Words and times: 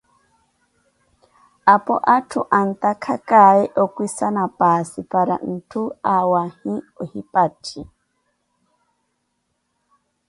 Apo 1.73 1.95
atthu 2.15 2.39
antakhakaye 2.59 3.65
okwisana 3.83 4.43
paasi 4.57 4.99
para 5.11 5.35
ntthu 5.53 5.81
awaahi 6.15 6.73
ohipathi. 7.01 7.79